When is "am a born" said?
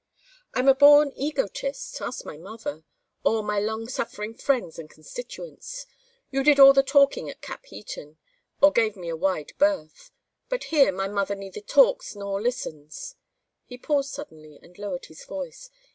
0.61-1.13